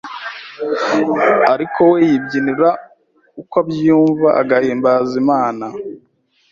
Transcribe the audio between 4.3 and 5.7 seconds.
agahimbaza Imana